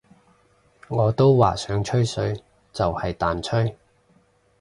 [0.87, 2.33] 我都話想吹水
[2.73, 3.77] 就是但吹